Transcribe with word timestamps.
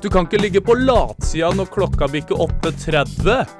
Du 0.00 0.08
kan 0.08 0.24
ikke 0.24 0.38
ligge 0.40 0.60
på 0.64 0.74
latsida 0.80 1.50
når 1.52 1.66
klokka 1.74 2.06
bikker 2.08 2.38
8.30. 2.40 3.50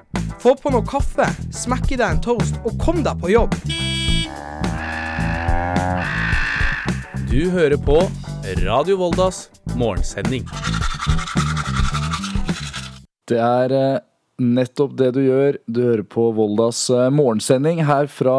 Få 0.40 0.54
på 0.56 0.70
noe 0.72 0.86
kaffe, 0.88 1.26
smekk 1.52 1.92
i 1.92 1.98
deg 2.00 2.14
en 2.14 2.22
toast 2.24 2.56
og 2.64 2.78
kom 2.80 3.02
deg 3.04 3.20
på 3.20 3.28
jobb. 3.34 3.56
Du 7.28 7.42
hører 7.52 7.76
på 7.76 7.98
Radio 8.64 8.96
Voldas 9.02 9.50
morgensending. 9.76 10.48
Det 13.28 13.36
er 13.38 13.76
eh, 13.76 13.98
nettopp 14.40 14.96
det 14.98 15.10
du 15.14 15.20
gjør. 15.22 15.58
Du 15.70 15.82
hører 15.84 16.04
på 16.08 16.30
Voldas 16.36 16.82
eh, 16.92 17.08
morgensending 17.12 17.82
her 17.86 18.08
fra 18.10 18.36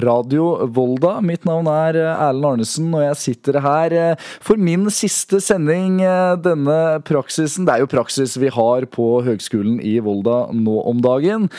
Radio 0.00 0.66
Volda. 0.72 1.18
Mitt 1.24 1.46
navn 1.48 1.68
er 1.70 2.00
eh, 2.00 2.24
Erlend 2.26 2.48
Arnesen, 2.50 2.88
og 2.96 3.04
jeg 3.04 3.20
sitter 3.22 3.60
her 3.64 3.96
eh, 3.96 4.28
for 4.44 4.60
min 4.60 4.88
siste 4.92 5.42
sending 5.44 6.00
denne 6.42 6.78
praksisen. 7.06 7.66
Det 7.66 7.76
er 7.76 7.84
jo 7.84 7.92
praksis 7.92 8.36
vi 8.40 8.52
har 8.52 8.88
på 8.92 9.10
Høgskolen 9.26 9.78
i 9.84 9.98
Volda 10.04 10.46
nå 10.56 10.80
om 10.88 11.04
dagen. 11.04 11.50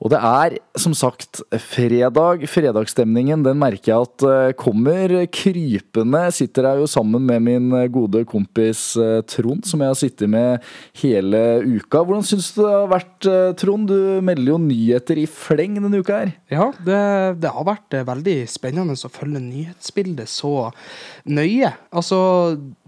Og 0.00 0.08
det 0.12 0.20
er 0.24 0.56
som 0.80 0.94
sagt 0.96 1.42
fredag. 1.60 2.46
Fredagsstemningen 2.48 3.42
den 3.44 3.58
merker 3.60 3.92
jeg 3.92 4.06
at 4.06 4.24
eh, 4.24 4.52
kommer 4.56 5.12
krypende. 5.28 6.22
Sitter 6.32 6.70
jeg 6.70 6.80
jo 6.80 6.88
sammen 6.88 7.26
med 7.28 7.44
min 7.44 7.68
gode 7.92 8.24
kompis 8.28 8.94
eh, 8.96 9.20
Trond, 9.28 9.66
som 9.68 9.84
jeg 9.84 9.92
har 9.92 10.00
sittet 10.00 10.32
med 10.32 10.64
hele 11.02 11.42
uka. 11.66 12.00
Hvordan 12.00 12.24
syns 12.24 12.48
du 12.56 12.62
det 12.62 12.72
har 12.72 12.88
vært, 12.94 13.18
eh, 13.28 13.52
Trond? 13.60 13.90
Du 13.90 14.24
melder 14.24 14.54
jo 14.54 14.58
nyheter 14.64 15.20
i 15.20 15.28
fleng 15.28 15.76
denne 15.76 16.00
uka 16.00 16.22
her. 16.22 16.34
Ja, 16.52 16.70
det, 16.80 17.00
det 17.44 17.52
har 17.52 17.68
vært 17.68 17.96
eh, 17.96 18.08
veldig 18.08 18.38
spennende 18.48 18.96
å 18.96 19.12
følge 19.12 19.44
nyhetsbildet 19.44 20.32
så 20.32 20.70
nøye. 21.28 21.74
Altså, 21.92 22.20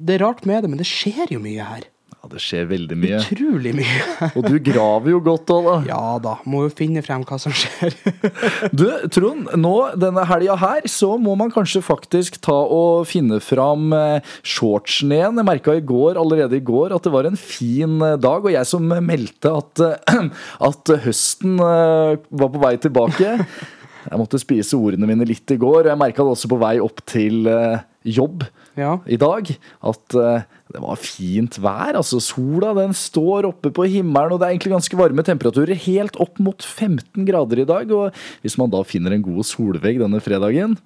det 0.01 0.16
er 0.16 0.24
rart 0.24 0.47
med 0.49 0.65
det, 0.65 0.73
men 0.73 0.80
det 0.80 0.88
skjer 0.88 1.37
jo 1.37 1.45
mye 1.45 1.73
her. 1.74 1.91
Ja, 2.23 2.29
det 2.31 2.39
skjer 2.39 2.69
veldig 2.71 2.97
mye. 3.03 3.17
Utrolig 3.19 3.73
mye. 3.74 4.02
Og 4.38 4.45
du 4.46 4.55
graver 4.63 5.10
jo 5.10 5.19
godt 5.27 5.51
òg, 5.51 5.65
da. 5.66 5.73
Ja 5.88 6.02
da, 6.23 6.37
må 6.46 6.60
jo 6.69 6.71
finne 6.79 7.02
frem 7.02 7.24
hva 7.27 7.38
som 7.43 7.51
skjer. 7.51 7.96
Du, 8.79 8.85
Trond, 9.10 9.49
nå 9.59 9.73
denne 9.99 10.23
helga 10.30 10.55
her 10.61 10.87
så 10.91 11.16
må 11.19 11.35
man 11.41 11.51
kanskje 11.51 11.83
faktisk 11.83 12.38
ta 12.46 12.55
og 12.55 13.09
finne 13.11 13.41
fram 13.43 13.91
eh, 13.96 14.30
shortsen 14.46 15.11
igjen. 15.16 15.41
Jeg 15.43 15.49
merka 15.51 15.74
i 15.74 15.83
går, 15.83 16.21
allerede 16.23 16.61
i 16.61 16.63
går 16.63 16.95
at 16.95 17.02
det 17.09 17.13
var 17.16 17.27
en 17.27 17.38
fin 17.43 17.99
eh, 18.07 18.15
dag, 18.23 18.46
og 18.46 18.55
jeg 18.55 18.71
som 18.71 18.87
meldte 19.02 19.57
at, 19.59 19.83
eh, 20.15 20.30
at 20.71 20.95
høsten 21.09 21.59
var 21.59 22.21
på 22.55 22.63
vei 22.63 22.77
tilbake. 22.87 23.35
Jeg 24.02 24.18
måtte 24.18 24.39
spise 24.43 24.74
ordene 24.74 25.07
mine 25.07 25.23
litt 25.29 25.46
i 25.55 25.57
går, 25.63 25.85
og 25.85 25.89
jeg 25.93 25.99
merka 26.01 26.24
det 26.27 26.33
også 26.33 26.49
på 26.51 26.57
vei 26.59 26.73
opp 26.83 26.99
til 27.07 27.45
jobb 28.02 28.43
Ja. 28.74 28.96
i 29.07 29.15
dag. 29.15 29.46
At 29.87 30.16
det 30.73 30.80
var 30.82 30.96
fint 31.01 31.59
vær. 31.60 31.96
altså 32.01 32.20
Sola 32.23 32.73
den 32.78 32.95
står 32.96 33.51
oppe 33.51 33.70
på 33.74 33.84
himmelen, 33.92 34.32
og 34.32 34.40
det 34.40 34.46
er 34.48 34.54
egentlig 34.56 34.73
ganske 34.76 34.96
varme 34.98 35.24
temperaturer. 35.26 35.76
Helt 35.87 36.16
opp 36.23 36.38
mot 36.40 36.65
15 36.65 37.26
grader 37.28 37.60
i 37.60 37.68
dag. 37.68 37.92
Og 37.92 38.23
hvis 38.45 38.56
man 38.60 38.73
da 38.73 38.80
finner 38.88 39.12
en 39.16 39.24
god 39.26 39.45
solvegg 39.45 40.00
denne 40.00 40.20
fredagen 40.24 40.78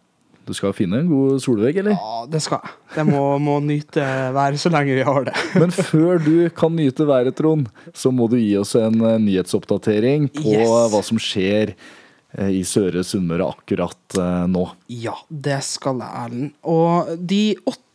Du 0.46 0.52
skal 0.54 0.70
finne 0.78 1.00
en 1.02 1.08
god 1.10 1.40
solvegg, 1.42 1.78
eller? 1.82 1.96
Ja, 1.98 2.20
det 2.30 2.38
skal 2.44 2.60
jeg. 2.62 2.74
Jeg 3.00 3.06
må, 3.08 3.22
må 3.42 3.56
nyte 3.66 4.04
været 4.36 4.60
så 4.62 4.70
lenge 4.70 4.94
vi 4.94 5.02
har 5.06 5.24
det. 5.26 5.34
Men 5.62 5.72
før 5.74 6.20
du 6.22 6.34
kan 6.54 6.70
nyte 6.78 7.06
været, 7.08 7.34
Trond, 7.34 7.66
så 7.94 8.12
må 8.14 8.28
du 8.30 8.36
gi 8.38 8.52
oss 8.60 8.76
en 8.78 9.00
eh, 9.02 9.16
nyhetsoppdatering 9.24 10.28
på 10.38 10.52
Yes. 10.54 10.70
hva 10.92 11.00
som 11.02 11.18
skjer 11.18 11.74
eh, 11.74 12.52
i 12.60 12.62
Søre 12.62 13.02
Sunnmøre 13.02 13.48
akkurat 13.56 14.18
eh, 14.22 14.46
nå. 14.54 14.68
Ja, 14.94 15.16
det 15.30 15.58
skal 15.66 15.98
jeg, 16.04 16.14
Erlend. 16.26 16.54
Og 16.62 17.10
de 17.26 17.42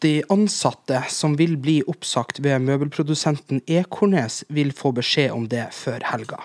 80 0.02 0.24
ansatte 0.30 1.04
som 1.10 1.36
vil 1.38 1.58
bli 1.62 1.82
oppsagt 1.88 2.40
ved 2.42 2.64
møbelprodusenten 2.66 3.62
Ekornes, 3.70 4.42
vil 4.50 4.72
få 4.74 4.92
beskjed 4.98 5.32
om 5.34 5.48
det 5.52 5.68
før 5.76 6.02
helga. 6.10 6.40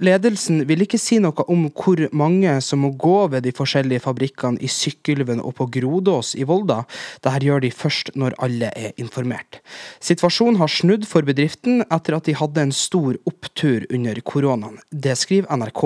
Ledelsen 0.00 0.64
vil 0.68 0.84
ikke 0.84 1.00
si 1.00 1.18
noe 1.20 1.44
om 1.52 1.66
hvor 1.76 2.00
mange 2.16 2.54
som 2.64 2.82
må 2.84 2.92
gå 2.96 3.28
ved 3.32 3.44
de 3.44 3.52
forskjellige 3.56 4.04
fabrikkene 4.06 4.60
i 4.64 4.70
Sykkylven 4.70 5.42
og 5.44 5.56
på 5.58 5.68
Grodås 5.76 6.34
i 6.36 6.46
Volda. 6.48 6.84
Dette 7.24 7.44
gjør 7.44 7.64
de 7.64 7.72
først 7.74 8.14
når 8.16 8.36
alle 8.42 8.72
er 8.72 8.96
informert. 8.96 9.60
Situasjonen 10.00 10.60
har 10.60 10.72
snudd 10.72 11.06
for 11.08 11.26
bedriften 11.26 11.84
etter 11.90 12.16
at 12.16 12.28
de 12.28 12.36
hadde 12.36 12.64
en 12.64 12.74
stor 12.74 13.18
opptur 13.28 13.84
under 13.92 14.20
koronaen. 14.24 14.80
Det 14.90 15.16
skriver 15.20 15.52
NRK. 15.52 15.84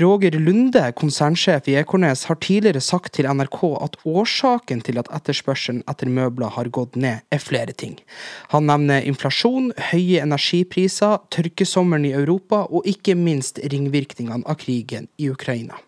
Roger 0.00 0.38
Lunde, 0.40 0.86
konsernsjef 0.96 1.68
i 1.68 1.76
Ekornes, 1.82 2.24
har 2.30 2.40
tidligere 2.40 2.80
sagt 2.80 3.12
til 3.18 3.28
NRK 3.28 3.60
at 3.84 3.98
årsaken 4.08 4.80
til 4.86 5.00
at 5.02 5.10
etterspørselen 5.12 5.84
etter 5.90 6.08
møbler 6.08 6.21
har 6.30 6.68
gått 6.68 6.96
ned, 6.96 7.24
er 7.30 7.38
flere 7.38 7.72
ting. 7.72 7.96
Han 8.52 8.66
nevner 8.66 9.02
inflasjon, 9.02 9.72
høye 9.92 10.22
energipriser, 10.22 11.18
tørkesommeren 11.30 12.06
i 12.06 12.12
Europa 12.12 12.66
og 12.70 12.86
ikke 12.86 13.16
minst 13.18 13.58
ringvirkningene 13.58 14.46
av 14.46 14.60
krigen 14.62 15.08
i 15.18 15.30
Ukraina. 15.30 15.80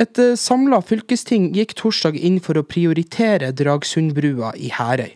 Et 0.00 0.18
eh, 0.18 0.36
samla 0.38 0.78
fylkesting 0.86 1.50
gikk 1.52 1.74
torsdag 1.76 2.16
inn 2.16 2.38
for 2.40 2.56
å 2.56 2.64
prioritere 2.64 3.50
Dragsundbrua 3.56 4.54
i 4.56 4.70
Herøy. 4.72 5.10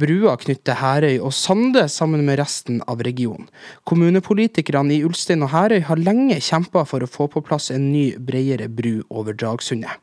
Brua 0.00 0.34
knytter 0.42 0.76
Herøy 0.82 1.16
og 1.16 1.32
Sande 1.32 1.86
sammen 1.92 2.26
med 2.26 2.36
resten 2.42 2.82
av 2.90 3.00
regionen. 3.06 3.48
Kommunepolitikerne 3.88 4.98
i 4.98 5.04
Ulstein 5.08 5.46
og 5.46 5.54
Herøy 5.54 5.80
har 5.88 6.02
lenge 6.02 6.36
kjempa 6.44 6.84
for 6.88 7.04
å 7.04 7.08
få 7.08 7.30
på 7.32 7.44
plass 7.48 7.70
en 7.72 7.88
ny, 7.94 8.10
bredere 8.20 8.68
bru 8.68 8.98
over 9.08 9.32
Dragsundet. 9.32 9.96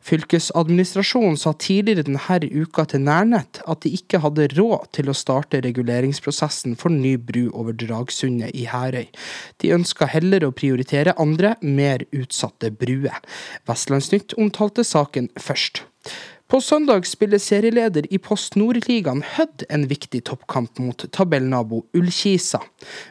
Fylkesadministrasjonen 0.00 1.36
sa 1.38 1.52
tidligere 1.60 2.06
denne 2.06 2.38
uka 2.62 2.86
til 2.88 3.04
Nærnett 3.04 3.60
at 3.68 3.82
de 3.84 3.92
ikke 3.98 4.22
hadde 4.24 4.48
råd 4.56 4.88
til 4.96 5.10
å 5.10 5.16
starte 5.16 5.60
reguleringsprosessen 5.64 6.76
for 6.80 6.92
ny 6.94 7.16
bru 7.16 7.50
over 7.52 7.76
Dragsundet 7.76 8.56
i 8.56 8.66
Herøy. 8.70 9.06
De 9.60 9.74
ønska 9.76 10.08
heller 10.08 10.46
å 10.46 10.54
prioritere 10.56 11.16
andre, 11.20 11.54
mer 11.60 12.06
utsatte 12.16 12.72
bruer. 12.72 13.20
Vestlandsnytt 13.68 14.34
omtalte 14.40 14.86
saken 14.86 15.28
først. 15.38 15.84
På 16.50 16.58
søndag 16.60 17.06
spiller 17.06 17.38
serieleder 17.38 18.08
i 18.10 18.18
Post 18.18 18.56
Nord-ligaen 18.58 19.20
Hødd 19.36 19.62
en 19.70 19.84
viktig 19.86 20.24
toppkamp 20.26 20.80
mot 20.82 21.04
tabellnabo 21.14 21.84
Ullkisa. 21.94 22.58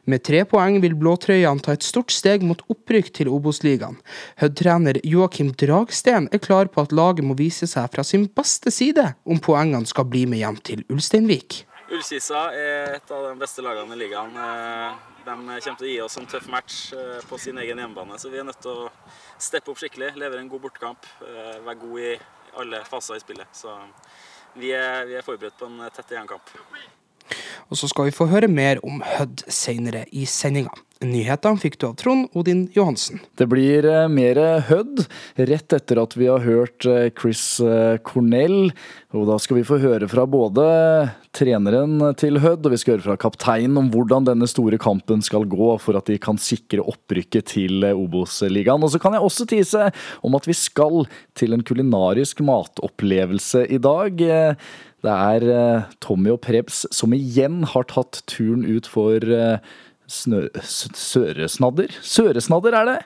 Med 0.03 0.25
tre 0.27 0.41
poeng 0.43 0.81
vil 0.83 0.97
blåtrøyene 0.99 1.63
ta 1.63 1.71
et 1.77 1.85
stort 1.87 2.11
steg 2.11 2.43
mot 2.43 2.59
opprykk 2.67 3.13
til 3.15 3.29
Obos-ligaen. 3.31 3.95
Hødd-trener 4.43 4.99
Joakim 5.07 5.53
Dragsten 5.55 6.27
er 6.35 6.41
klar 6.43 6.67
på 6.67 6.83
at 6.83 6.91
laget 6.91 7.23
må 7.23 7.37
vise 7.39 7.69
seg 7.71 7.87
fra 7.93 8.03
sin 8.03 8.25
beste 8.27 8.73
side 8.75 9.05
om 9.23 9.39
poengene 9.39 9.87
skal 9.87 10.09
bli 10.11 10.25
med 10.27 10.43
hjem 10.43 10.59
til 10.59 10.83
Ulsteinvik. 10.91 11.61
Ullkisa 11.87 12.41
er 12.51 12.97
et 12.97 13.13
av 13.15 13.23
de 13.29 13.37
beste 13.39 13.63
lagene 13.63 13.95
i 13.95 14.01
ligaen. 14.01 14.35
Eh, 14.35 14.99
De 15.29 15.31
kommer 15.37 15.61
til 15.61 15.87
å 15.87 15.93
gi 15.93 16.01
oss 16.01 16.17
en 16.19 16.27
tøff 16.27 16.51
match 16.51 16.91
eh, 16.91 17.23
på 17.29 17.39
sin 17.39 17.57
egen 17.61 17.79
hjemmebane, 17.79 18.19
så 18.19 18.31
vi 18.31 18.39
er 18.41 18.45
nødt 18.47 18.59
til 18.63 18.83
å 18.83 18.91
steppe 19.39 19.71
opp 19.71 19.79
skikkelig, 19.79 20.11
levere 20.19 20.43
en 20.43 20.51
god 20.51 20.63
bortekamp, 20.67 21.07
eh, 21.23 21.59
være 21.63 21.79
god 21.85 22.03
i 22.03 22.13
alle 22.59 22.83
faser 22.87 23.19
i 23.19 23.23
spillet. 23.23 23.49
Så 23.53 23.73
vi 24.59 24.73
er, 24.75 25.05
vi 25.09 25.17
er 25.17 25.25
forberedt 25.25 25.57
på 25.59 25.69
en 25.69 25.81
tett 25.95 26.15
igjenkamp. 26.15 26.53
Og 27.69 27.77
så 27.77 27.89
skal 27.91 28.09
vi 28.09 28.15
få 28.15 28.29
høre 28.31 28.49
mer 28.49 28.81
om 28.85 29.03
Hødd 29.05 29.45
senere 29.53 30.05
i 30.11 30.25
sendinga. 30.25 30.73
Nyhetene 30.99 31.55
fikk 31.55 31.77
du 31.79 31.85
av 31.87 31.93
Trond 31.95 32.25
Odin 32.35 32.65
Johansen. 32.75 33.21
Det 33.39 33.45
blir 33.47 33.85
eh, 33.87 34.09
mer 34.11 34.35
Hødd 34.67 35.05
rett 35.47 35.75
etter 35.77 36.01
at 36.01 36.17
vi 36.19 36.27
har 36.27 36.43
hørt 36.43 36.83
eh, 36.83 37.07
Chris 37.15 37.61
eh, 37.63 37.95
Cornell. 38.03 38.73
Og 39.15 39.29
da 39.29 39.37
skal 39.39 39.61
vi 39.61 39.63
få 39.63 39.77
høre 39.79 40.09
fra 40.11 40.25
både 40.27 40.65
treneren 41.31 42.03
til 42.19 42.41
Hødd 42.43 42.67
og 42.67 42.75
vi 42.75 42.81
skal 42.83 42.97
høre 42.97 43.05
fra 43.07 43.17
kapteinen 43.23 43.79
om 43.79 43.87
hvordan 43.93 44.27
denne 44.27 44.51
store 44.51 44.75
kampen 44.81 45.23
skal 45.23 45.47
gå 45.47 45.71
for 45.79 45.95
at 45.95 46.11
de 46.11 46.19
kan 46.19 46.35
sikre 46.35 46.83
opprykket 46.83 47.47
til 47.55 47.87
Obos-ligaen. 47.93 48.83
Og 48.83 48.91
så 48.91 48.99
kan 48.99 49.15
jeg 49.15 49.23
også 49.23 49.47
tise 49.55 49.87
om 50.19 50.35
at 50.35 50.51
vi 50.51 50.59
skal 50.59 51.05
til 51.31 51.55
en 51.55 51.63
kulinarisk 51.63 52.43
matopplevelse 52.43 53.69
i 53.71 53.79
dag. 53.79 54.19
Det 54.99 55.19
er 55.39 55.85
Tommy 56.03 56.35
og 56.35 56.41
Prebz 56.43 56.83
som 56.91 57.15
igjen 57.15 57.61
har 57.71 57.87
tatt 57.87 58.19
turen 58.27 58.67
ut 58.67 58.89
for 58.89 59.23
snø, 60.09 60.47
søresnadder. 60.63 61.93
Søresnadder 62.01 62.81
er 62.81 62.89
det! 62.89 62.97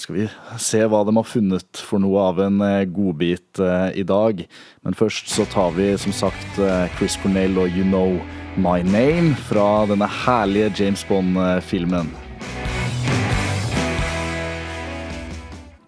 Skal 0.00 0.16
vi 0.16 0.26
se 0.56 0.78
hva 0.88 1.02
de 1.04 1.12
har 1.12 1.26
funnet 1.28 1.80
for 1.84 2.00
noe 2.00 2.22
av 2.30 2.38
en 2.40 2.62
eh, 2.64 2.86
godbit 2.88 3.60
eh, 3.60 3.90
i 4.00 4.04
dag. 4.08 4.40
Men 4.86 4.96
først 4.96 5.28
så 5.28 5.44
tar 5.52 5.74
vi 5.76 5.90
som 6.00 6.14
sagt 6.16 6.60
eh, 6.62 6.86
Chris 6.96 7.18
Cornell 7.20 7.58
og 7.60 7.68
You 7.76 7.84
Know 7.84 8.16
My 8.56 8.80
Name 8.86 9.34
fra 9.50 9.84
denne 9.90 10.08
herlige 10.22 10.72
James 10.78 11.04
Bond-filmen. 11.04 12.08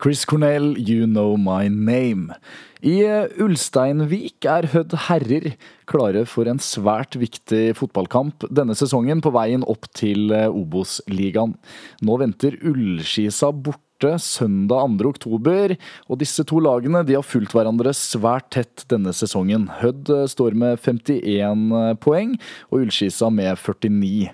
Chris 0.02 0.26
Cornell, 0.28 0.74
You 0.76 1.06
Know 1.06 1.38
My 1.40 1.70
Name. 1.72 2.36
I 2.82 2.96
eh, 3.06 3.30
Ulsteinvik 3.42 4.42
er 4.50 4.66
Hødd 4.72 4.96
herrer 5.06 5.52
klare 5.86 6.24
for 6.26 6.48
en 6.50 6.58
svært 6.62 7.14
viktig 7.14 7.76
fotballkamp 7.78 8.48
denne 8.50 8.74
sesongen 8.74 9.22
på 9.22 9.30
veien 9.34 9.62
opp 9.70 9.86
til 9.94 10.32
eh, 10.34 10.48
Obos-ligaen. 10.50 11.54
Nå 12.02 12.16
venter 12.18 12.56
Ullskisa 12.58 13.52
borte 13.54 14.16
søndag 14.18 14.96
2. 14.98 15.12
oktober. 15.12 15.76
Og 16.10 16.18
disse 16.18 16.42
to 16.48 16.58
lagene 16.58 17.04
har 17.06 17.22
fulgt 17.22 17.54
hverandre 17.54 17.92
svært 17.94 18.48
tett 18.56 18.82
denne 18.90 19.14
sesongen. 19.14 19.68
Hødd 19.78 20.10
står 20.32 20.58
med 20.58 20.82
51 20.82 22.00
poeng, 22.02 22.34
og 22.72 22.82
Ullskisa 22.82 23.30
med 23.30 23.62
49. 23.62 24.32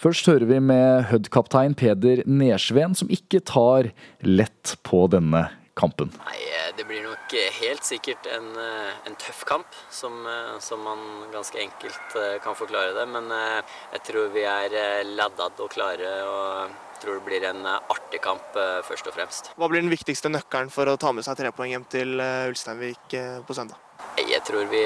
Først 0.00 0.32
hører 0.32 0.48
vi 0.48 0.62
med 0.72 1.04
Hødd-kaptein 1.10 1.76
Peder 1.76 2.24
Nersveen, 2.24 2.96
som 2.96 3.12
ikke 3.12 3.44
tar 3.44 3.92
lett 4.24 4.74
på 4.88 5.04
denne 5.12 5.50
kampen? 5.74 6.12
Nei, 6.24 6.38
eh, 6.50 6.72
Det 6.76 6.84
blir 6.84 7.02
nok 7.02 7.34
eh, 7.34 7.52
helt 7.60 7.84
sikkert 7.84 8.26
en, 8.26 8.56
eh, 8.58 8.94
en 9.06 9.16
tøff 9.20 9.44
kamp, 9.44 9.66
som, 9.90 10.26
som, 10.60 10.80
man 10.82 11.30
ganske 11.32 11.58
enkelt 11.60 12.16
kan 12.42 12.56
forklare 12.58 12.94
det. 12.96 13.04
Men 13.08 13.30
jeg 13.30 14.02
tror 14.08 14.32
vi 14.34 14.42
er 14.46 15.04
laddad 15.04 15.60
og 15.60 15.70
klare. 15.70 16.16
og 16.24 16.80
tror 17.04 17.18
det 17.18 17.24
blir 17.26 17.44
en 17.44 17.66
artig 17.66 18.20
kamp, 18.22 18.54
først 18.86 19.08
og 19.10 19.12
fremst. 19.12 19.50
Hva 19.58 19.68
blir 19.68 19.82
den 19.82 19.92
viktigste 19.92 20.30
nøkkelen 20.30 20.70
for 20.72 20.88
å 20.88 20.94
ta 20.96 21.10
med 21.12 21.26
seg 21.26 21.36
tre 21.36 21.50
poeng 21.52 21.74
hjem 21.74 21.84
til 21.90 22.22
Ulsteinvik 22.22 23.16
på 23.44 23.56
søndag? 23.56 23.76
Jeg 24.16 24.40
tror 24.46 24.64
vi, 24.70 24.80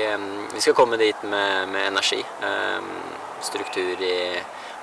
vi 0.51 0.63
skal 0.65 0.75
komme 0.75 0.99
dit 0.99 1.23
med, 1.23 1.69
med 1.71 1.93
energi. 1.93 2.19
Struktur 3.45 4.03
i 4.03 4.17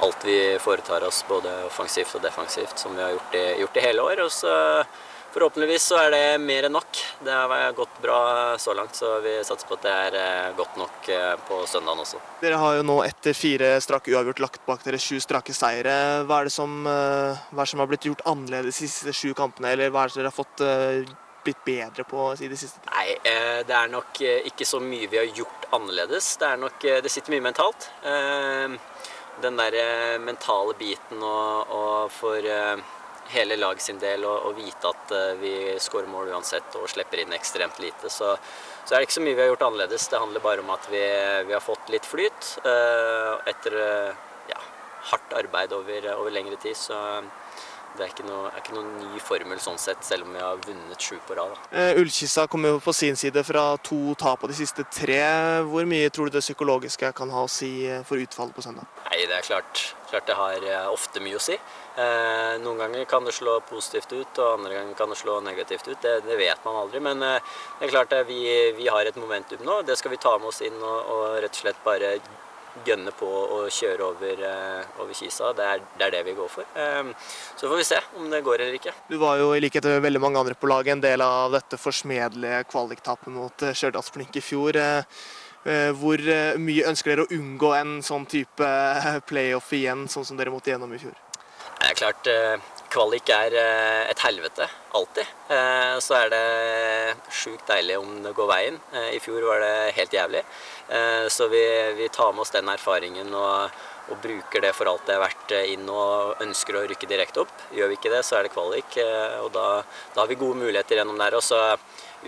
alt 0.05 0.23
vi 0.23 0.37
foretar 0.63 1.03
oss, 1.03 1.25
både 1.27 1.51
offensivt 1.65 2.15
og 2.15 2.23
defensivt, 2.23 2.79
som 2.79 2.95
vi 2.95 3.03
har 3.03 3.11
gjort 3.17 3.35
i, 3.35 3.43
gjort 3.65 3.81
i 3.81 3.85
hele 3.89 4.07
år. 4.13 4.23
Og 4.29 4.31
så 4.31 4.55
Forhåpentligvis 5.35 5.83
så 5.83 5.97
er 5.99 6.13
det 6.13 6.37
mer 6.39 6.63
enn 6.63 6.71
nok. 6.77 6.99
Det 7.27 7.33
har 7.35 7.73
gått 7.75 7.97
bra 7.99 8.19
så 8.57 8.71
langt, 8.73 8.95
så 8.95 9.17
vi 9.19 9.33
satser 9.43 9.67
på 9.67 9.75
at 9.75 9.81
det 9.83 9.95
er 10.05 10.15
eh, 10.15 10.53
godt 10.55 10.77
nok 10.79 11.09
eh, 11.11 11.33
på 11.49 11.57
søndagen 11.67 12.05
også. 12.05 12.21
Dere 12.39 12.61
har 12.61 12.77
jo 12.77 12.85
nå 12.87 12.95
etter 13.03 13.35
fire 13.35 13.73
strake 13.83 14.13
uavgjort 14.15 14.39
lagt 14.45 14.63
bak 14.63 14.87
dere 14.87 15.01
sju 15.01 15.19
strake 15.19 15.51
seire. 15.51 15.97
Hva 16.23 16.39
er 16.39 16.47
det 16.47 16.55
som, 16.55 16.79
eh, 16.87 17.35
er 17.35 17.59
det 17.59 17.67
som 17.67 17.83
har 17.83 17.91
blitt 17.91 18.07
gjort 18.07 18.23
annerledes 18.31 18.79
de 18.79 18.87
siste 18.87 19.11
sju 19.11 19.35
kampene, 19.35 19.75
eller 19.75 19.91
hva 19.91 20.05
er 20.05 20.15
det 20.15 20.21
dere 20.21 20.31
har 20.31 20.39
fått 20.39 20.65
blitt 21.43 21.67
bedre 21.67 22.07
på 22.07 22.31
i 22.39 22.53
det 22.55 22.63
siste? 22.63 22.79
Nei, 22.87 23.19
det 23.67 23.75
er 23.75 23.91
nok 23.91 24.23
ikke 24.23 24.65
så 24.65 24.79
mye 24.79 25.11
vi 25.11 25.19
har 25.19 25.27
gjort 25.35 25.67
annerledes. 25.75 26.37
Det, 26.39 26.47
er 26.47 26.63
nok, 26.63 26.79
det 27.03 27.11
sitter 27.11 27.35
mye 27.35 27.49
mentalt. 27.51 27.91
Den 29.43 29.59
der 29.59 29.81
mentale 30.23 30.79
biten 30.79 31.19
og, 31.19 31.75
og 31.75 32.13
for 32.23 32.53
hele 33.27 33.55
lag 33.55 33.81
sin 33.81 33.99
del 33.99 34.25
og 34.27 34.53
vite 34.57 34.89
at 34.89 35.13
eh, 35.15 35.33
vi 35.39 35.53
skårer 35.81 36.09
mål 36.11 36.31
uansett 36.35 36.75
og 36.79 36.89
slipper 36.91 37.23
inn 37.23 37.33
ekstremt 37.35 37.79
lite. 37.81 38.09
Så, 38.09 38.35
så, 38.83 38.93
er 38.93 38.99
det 38.99 39.07
ikke 39.07 39.17
så 39.17 39.25
mye 39.25 39.37
vi 39.37 39.43
har 39.43 39.51
gjort 39.53 39.65
annerledes. 39.69 40.07
Det 40.11 40.21
handler 40.21 40.45
bare 40.45 40.65
om 40.65 40.71
at 40.75 40.89
vi, 40.91 41.03
vi 41.49 41.55
har 41.55 41.63
fått 41.63 41.89
litt 41.93 42.05
flyt 42.05 42.51
uh, 42.65 43.41
etter 43.49 43.77
uh, 43.79 44.27
ja, 44.51 44.61
hardt 45.11 45.35
arbeid 45.41 45.73
over, 45.75 46.11
over, 46.15 46.31
lengre 46.33 46.59
tid. 46.61 46.77
Så 46.77 46.97
det 47.97 48.07
er 48.07 48.13
ikke, 48.13 48.27
noe, 48.27 48.49
er 48.51 48.61
ikke 48.61 48.75
noen 48.77 48.91
ny 49.01 49.21
formel 49.23 49.61
sånn 49.63 49.79
sett, 49.81 50.03
selv 50.05 50.27
om 50.27 50.35
vi 50.35 50.43
har 50.43 50.61
vunnet 50.65 51.07
sju 51.07 51.17
på 51.27 51.37
rad. 51.39 51.55
Uh, 51.71 52.01
Ullkissa 52.01 52.47
kommer 52.51 52.75
jo 52.75 52.81
på 52.83 52.93
sin 52.95 53.19
side 53.19 53.43
fra 53.47 53.67
to 53.85 54.15
tap 54.19 54.43
på 54.43 54.51
de 54.51 54.57
siste 54.57 54.85
tre. 54.91 55.21
Hvor 55.69 55.87
mye 55.89 56.11
tror 56.13 56.29
du 56.29 56.37
det 56.37 56.45
psykologiske 56.45 57.11
kan 57.15 57.31
ha 57.33 57.45
å 57.45 57.51
si 57.51 57.71
for 58.07 58.21
utfallet 58.21 58.55
på 58.55 58.65
søndag? 58.65 58.89
Nei, 59.07 59.23
Det 59.25 59.39
er 59.39 59.47
klart, 59.47 59.81
klart 60.09 60.27
det 60.27 60.35
har 60.37 60.91
ofte 60.91 61.23
mye 61.23 61.39
å 61.39 61.43
si. 61.43 61.57
Eh, 61.95 62.57
noen 62.59 62.81
ganger 62.81 63.05
kan 63.07 63.23
det 63.23 63.31
slå 63.31 63.59
positivt 63.69 64.11
ut, 64.11 64.39
og 64.43 64.57
andre 64.57 64.73
ganger 64.73 64.97
kan 64.99 65.11
det 65.11 65.19
slå 65.19 65.37
negativt 65.43 65.87
ut. 65.87 66.01
Det, 66.01 66.15
det 66.25 66.35
vet 66.39 66.65
man 66.67 66.81
aldri. 66.81 66.99
Men 67.03 67.23
eh, 67.23 67.53
det 67.79 67.87
er 67.87 67.93
klart 67.93 68.15
at 68.17 68.27
vi, 68.27 68.41
vi, 68.75 68.89
har 68.91 69.07
et 69.07 69.19
momentum 69.19 69.63
nå. 69.63 69.81
Det 69.87 69.95
skal 69.99 70.11
vi 70.11 70.19
ta 70.19 70.35
med 70.37 70.51
oss 70.51 70.59
inn 70.65 70.75
og, 70.81 70.97
og 71.13 71.37
rett 71.39 71.55
og 71.55 71.61
slett 71.61 71.79
bare 71.85 72.17
gønne 72.85 73.13
på 73.15 73.27
å 73.27 73.59
kjøre 73.71 74.09
over, 74.09 74.41
eh, 74.49 74.99
over 74.99 75.13
Kisa. 75.17 75.53
Det 75.55 75.65
er, 75.65 75.83
det 75.97 76.07
er, 76.07 76.13
det 76.17 76.23
vi 76.27 76.35
går 76.37 76.51
for. 76.51 76.67
Så 77.55 77.69
får 77.69 77.77
vi 77.79 77.87
se 77.87 78.01
om 78.19 78.29
det 78.29 78.43
går 78.45 78.65
eller 78.65 78.77
ikke. 78.79 78.93
Du 79.09 79.17
var 79.21 79.39
jo 79.39 79.53
i 79.55 79.61
likhet 79.63 79.87
med 79.87 80.03
veldig 80.03 80.21
mange 80.21 80.41
andre 80.41 80.57
på 80.59 80.69
laget 80.69 80.95
en 80.95 81.03
del 81.05 81.23
av 81.25 81.55
dette 81.55 81.79
forsmedelige 81.79 82.65
kvaliktapet 82.71 83.31
mot 83.33 83.67
Stjørdalsblink 83.71 84.35
i 84.35 84.43
fjor. 84.43 84.79
Hvor 85.99 86.21
mye 86.61 86.89
ønsker 86.91 87.15
dere 87.15 87.25
å 87.25 87.33
unngå 87.33 87.71
en 87.79 87.95
sånn 88.05 88.27
type 88.29 88.67
playoff 89.25 89.71
igjen, 89.73 90.05
sånn 90.11 90.27
som 90.27 90.37
dere 90.37 90.53
måtte 90.53 90.73
gjennom 90.73 90.93
i 90.93 91.01
fjor? 91.01 91.15
Det 91.79 91.91
er 91.91 91.97
klart, 91.99 92.27
eh, 92.27 92.57
kvalik 92.95 93.29
er 93.33 93.55
eh, 93.59 94.03
et 94.11 94.21
helvete. 94.23 94.67
Alltid. 94.95 95.27
Eh, 95.51 95.95
så 96.03 96.15
er 96.21 96.31
det 96.31 96.45
sjukt 97.33 97.67
deilig 97.67 97.97
om 97.99 98.21
det 98.23 98.35
går 98.37 98.47
veien. 98.49 98.79
I 99.11 99.19
fjor 99.23 99.43
var 99.49 99.63
det 99.63 99.95
helt 99.97 100.13
jævlig. 100.13 100.45
Så 101.33 101.47
vi, 101.49 101.63
vi 101.97 102.07
tar 102.13 102.33
med 102.33 102.43
oss 102.43 102.53
den 102.53 102.67
erfaringen 102.69 103.31
og, 103.33 103.71
og, 104.11 104.19
bruker 104.21 104.61
det 104.61 104.69
for 104.77 104.85
alt 104.91 105.07
det 105.07 105.15
er 105.15 105.23
verdt 105.23 105.53
inn 105.73 105.89
og 105.89 106.43
ønsker 106.45 106.77
å 106.77 106.83
rykke 106.85 107.09
direkte 107.09 107.41
opp. 107.41 107.55
Gjør 107.73 107.89
vi 107.89 107.97
ikke 107.97 108.13
det, 108.13 108.21
så 108.27 108.37
er 108.37 108.45
det 108.45 108.53
kvalik. 108.53 108.99
Og 109.41 109.49
da, 109.55 109.65
da 110.13 110.21
har 110.21 110.29
vi 110.29 110.37
gode 110.37 110.61
muligheter 110.61 111.01
gjennom 111.01 111.17
der. 111.17 111.39
Og 111.39 111.45
så 111.45 111.63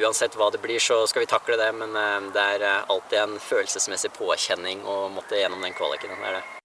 uansett 0.02 0.42
hva 0.42 0.50
det 0.50 0.64
blir, 0.66 0.82
så 0.82 1.04
skal 1.06 1.28
vi 1.28 1.32
takle 1.38 1.62
det. 1.62 1.70
Men 1.78 1.94
det 2.34 2.50
er 2.58 2.70
alltid 2.80 3.22
en 3.22 3.42
følelsesmessig 3.46 4.16
påkjenning 4.18 4.82
å 4.90 5.04
måtte 5.14 5.38
gjennom 5.38 5.62
den 5.62 5.78
kvaliken. 5.78 6.18
Det 6.18 6.32
er 6.34 6.40
det. 6.42 6.57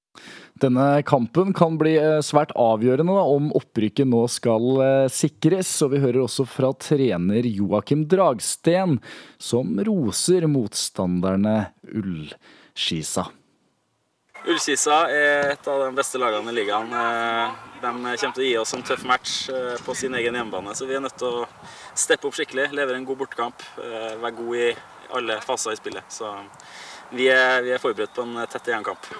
Denne 0.63 1.03
kampen 1.03 1.51
kan 1.57 1.75
bli 1.81 1.97
eh, 1.99 2.21
svært 2.23 2.53
avgjørende 2.59 3.15
da, 3.17 3.23
om 3.27 3.51
opprykket 3.57 4.07
nå 4.07 4.23
skal 4.31 4.83
eh, 4.85 5.07
sikres. 5.11 5.71
Og 5.83 5.95
vi 5.95 6.03
hører 6.05 6.23
også 6.23 6.47
fra 6.47 6.71
trener 6.79 7.47
Joakim 7.49 8.05
Dragsten, 8.11 8.99
som 9.43 9.79
roser 9.89 10.47
motstanderne 10.51 11.57
Ullskisa. 11.91 13.27
Ullskisa 14.43 15.05
er 15.15 15.53
et 15.55 15.67
av 15.71 15.85
de 15.85 15.89
beste 15.97 16.21
lagene 16.23 16.53
i 16.53 16.57
ligaen. 16.61 16.95
Eh, 17.01 17.57
de 17.83 17.91
kommer 17.91 18.21
til 18.21 18.45
å 18.45 18.47
gi 18.47 18.55
oss 18.61 18.75
en 18.77 18.85
tøff 18.87 19.03
match 19.09 19.33
på 19.83 19.95
sin 19.99 20.15
egen 20.15 20.37
hjemmebane, 20.39 20.75
så 20.79 20.87
vi 20.87 20.95
er 20.95 21.03
nødt 21.03 21.17
til 21.19 21.41
å 21.41 21.49
steppe 21.99 22.29
opp 22.29 22.37
skikkelig, 22.39 22.69
levere 22.71 23.01
en 23.01 23.09
god 23.09 23.19
bortekamp, 23.25 23.65
være 23.75 24.31
god 24.37 24.61
i 24.61 24.69
alle 25.19 25.41
faser 25.43 25.75
i 25.75 25.81
spillet. 25.81 26.07
Så 26.15 26.31
vi 27.11 27.27
er, 27.35 27.59
vi 27.67 27.75
er 27.75 27.83
forberedt 27.83 28.15
på 28.15 28.23
en 28.23 28.39
tett 28.47 28.71
jernkamp. 28.71 29.11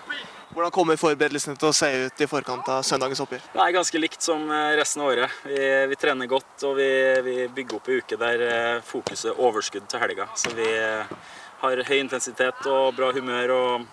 Hvordan 0.53 0.73
kommer 0.75 0.99
forberedelsene 1.01 1.57
til 1.57 1.71
å 1.71 1.73
se 1.73 1.89
ut 2.05 2.21
i 2.21 2.27
forkant 2.29 2.67
av 2.69 2.83
søndagens 2.85 3.23
oppgjør? 3.25 3.45
Det 3.55 3.61
er 3.65 3.73
ganske 3.73 4.01
likt 4.03 4.25
som 4.25 4.43
eh, 4.53 4.73
resten 4.77 5.01
av 5.01 5.13
året. 5.15 5.37
Vi, 5.49 5.61
vi 5.89 5.97
trener 5.97 6.29
godt 6.29 6.65
og 6.69 6.75
vi, 6.77 6.89
vi, 7.25 7.37
bygger 7.57 7.79
opp 7.79 7.89
en 7.89 8.03
uke 8.03 8.19
der 8.21 8.45
eh, 8.49 8.83
fokuset 8.85 9.31
er 9.31 9.41
overskudd 9.41 9.87
til 9.89 10.03
helga. 10.03 10.27
Så 10.37 10.53
vi 10.59 10.67
eh, 10.69 11.15
har 11.63 11.85
høy 11.89 11.95
intensitet 11.97 12.69
og 12.69 12.93
bra 12.99 13.09
humør 13.17 13.55
og 13.57 13.87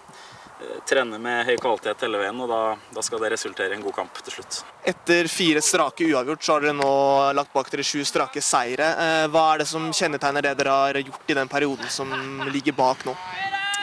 trener 0.83 1.21
med 1.23 1.45
høy 1.47 1.53
kvalitet 1.55 2.01
hele 2.03 2.19
veien. 2.19 2.41
og 2.43 2.49
da, 2.51 2.59
da, 2.91 3.03
skal 3.07 3.21
det 3.23 3.29
resultere 3.31 3.71
i 3.71 3.77
en 3.77 3.85
god 3.85 3.95
kamp 3.95 4.19
til 4.19 4.35
slutt. 4.35 4.57
Etter 4.91 5.29
fire 5.31 5.61
strake 5.63 6.09
uavgjort 6.09 6.43
så 6.43 6.57
har 6.57 6.65
dere 6.65 6.75
nå 6.75 6.89
lagt 7.37 7.53
bak 7.55 7.71
dere 7.71 7.85
sju 7.87 8.03
strake 8.03 8.43
seire. 8.43 8.89
Hva 9.31 9.45
er 9.53 9.63
det 9.63 9.69
som 9.71 9.87
kjennetegner 9.95 10.43
det 10.49 10.57
dere 10.59 10.75
har 10.81 10.99
gjort 10.99 11.31
i 11.31 11.39
den 11.39 11.53
perioden 11.55 11.87
som 11.93 12.11
ligger 12.51 12.75
bak 12.75 13.07
nå? 13.07 13.15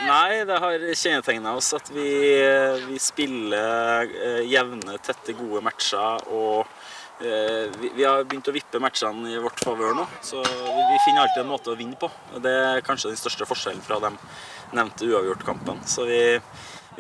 Nei, 0.05 0.45
det 0.45 0.59
har 0.61 0.83
kjennetegna 0.93 1.55
oss 1.57 1.73
at 1.77 1.89
vi, 1.95 2.11
vi 2.85 2.99
spiller 3.01 4.11
eh, 4.13 4.43
jevne, 4.45 4.99
tette, 5.03 5.33
gode 5.39 5.63
matcher. 5.65 6.27
Og 6.37 6.67
eh, 7.25 7.73
vi, 7.81 7.91
vi, 7.97 8.05
har 8.05 8.27
begynt 8.29 8.51
å 8.51 8.55
vippe 8.55 8.81
matchene 8.83 9.33
i 9.33 9.41
vårt 9.41 9.63
favør 9.65 9.97
nå. 9.97 10.05
Så 10.21 10.43
vi, 10.45 10.85
vi, 10.93 11.03
finner 11.07 11.25
alltid 11.25 11.43
en 11.43 11.53
måte 11.55 11.73
å 11.73 11.79
vinne 11.79 11.99
på. 12.01 12.11
Og 12.35 12.45
Det 12.45 12.53
er 12.53 12.85
kanskje 12.87 13.15
den 13.15 13.21
største 13.21 13.49
forskjellen 13.49 13.85
fra 13.85 13.99
de 14.05 14.13
nevnte 14.77 15.09
uavgjort-kampene. 15.09 15.89
Så 15.89 16.05
vi, 16.11 16.21